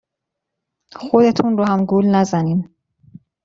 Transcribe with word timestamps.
خودتون 0.95 1.57
رو 1.57 1.63
هم 1.65 1.85
گول 1.85 2.05
نزنین. 2.15 2.69